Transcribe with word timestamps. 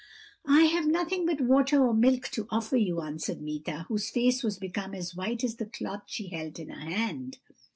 "'I 0.47 0.61
have 0.63 0.87
nothing 0.87 1.27
but 1.27 1.41
water 1.41 1.85
or 1.85 1.93
milk 1.93 2.27
to 2.29 2.47
offer 2.49 2.75
you,' 2.75 3.01
answered 3.01 3.39
Meeta, 3.39 3.85
whose 3.87 4.09
face 4.09 4.41
was 4.41 4.57
become 4.57 4.95
as 4.95 5.13
white 5.15 5.43
as 5.43 5.57
the 5.57 5.67
cloth 5.67 6.01
she 6.07 6.29
held 6.29 6.57
in 6.57 6.69
her 6.69 6.89
hand. 6.89 7.37